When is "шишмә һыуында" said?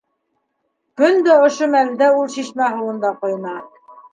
2.39-3.17